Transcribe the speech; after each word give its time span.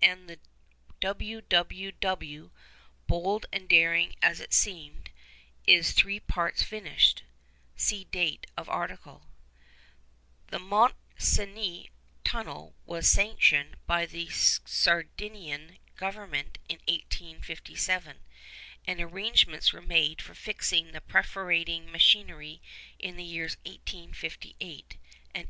And 0.00 0.26
the 0.26 0.38
wwww—bold 1.02 3.46
and 3.52 3.68
daring 3.68 4.14
as 4.22 4.40
it 4.40 4.54
seemed—is 4.54 5.92
three 5.92 6.18
parts 6.18 6.62
finished. 6.62 7.24
(See 7.76 8.04
date 8.04 8.46
of 8.56 8.70
article.) 8.70 9.26
The 10.46 10.58
Mont 10.58 10.94
Cenis 11.18 11.90
tunnel 12.24 12.74
was 12.86 13.06
sanctioned 13.06 13.76
by 13.86 14.06
the 14.06 14.30
Sardinian 14.30 15.76
Government 15.96 16.56
in 16.70 16.76
1857, 16.88 18.16
and 18.86 18.98
arrangements 18.98 19.74
were 19.74 19.82
made 19.82 20.22
for 20.22 20.32
fixing 20.34 20.92
the 20.92 21.02
perforating 21.02 21.92
machinery 21.92 22.62
in 22.98 23.16
the 23.16 23.24
years 23.24 23.56
1858 23.56 24.52
and 24.54 24.62
1859. 24.70 25.40